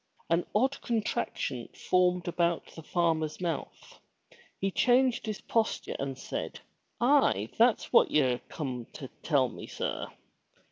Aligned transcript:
'* 0.17 0.29
An 0.31 0.47
odd 0.55 0.81
contraction 0.81 1.67
formed 1.75 2.27
about 2.27 2.65
the 2.73 2.81
farmer's 2.81 3.39
mouth. 3.39 3.99
He 4.59 4.71
changed 4.71 5.27
his 5.27 5.41
posture 5.41 5.95
and 5.99 6.17
said, 6.17 6.59
Aye, 6.99 7.49
that's 7.55 7.93
what 7.93 8.09
ye're 8.09 8.39
come 8.49 8.87
to 8.93 9.09
tell 9.21 9.47
me, 9.47 9.67
sir! 9.67 10.07